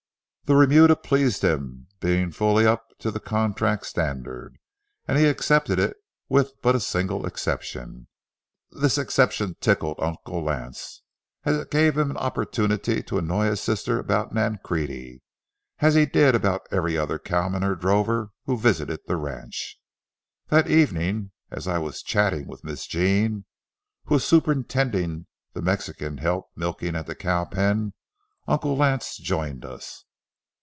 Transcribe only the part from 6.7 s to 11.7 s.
a single exception. This exception tickled Uncle Lance, as